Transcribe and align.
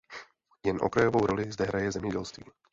Jen 0.65 0.77
okrajovou 0.81 1.25
roli 1.27 1.51
zde 1.51 1.65
hraje 1.65 1.91
zemědělství. 1.91 2.43